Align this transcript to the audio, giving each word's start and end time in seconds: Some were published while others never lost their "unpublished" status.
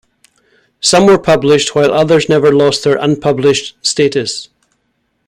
Some 0.79 1.05
were 1.05 1.19
published 1.19 1.75
while 1.75 1.93
others 1.93 2.27
never 2.27 2.51
lost 2.51 2.83
their 2.83 2.95
"unpublished" 2.97 3.75
status. 3.83 4.49